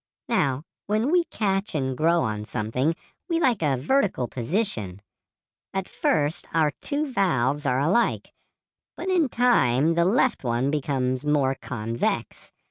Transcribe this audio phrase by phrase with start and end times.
[0.29, 2.95] Now, when we catch and grow on something
[3.29, 4.99] we like a vertical position.
[5.75, 8.33] At first our two valves are alike,
[8.97, 12.51] but in time the left one becomes more convex.